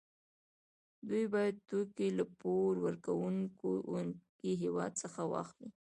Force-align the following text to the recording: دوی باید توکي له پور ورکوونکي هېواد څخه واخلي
دوی 1.07 1.25
باید 1.33 1.55
توکي 1.69 2.07
له 2.17 2.25
پور 2.39 2.71
ورکوونکي 2.85 4.51
هېواد 4.63 4.91
څخه 5.01 5.21
واخلي 5.31 5.69